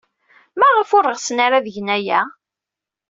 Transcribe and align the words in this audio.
Maɣef 0.59 0.89
ur 0.97 1.05
ɣsen 1.13 1.37
ara 1.45 1.55
ad 1.59 1.67
gen 1.75 1.89
aya? 1.97 2.21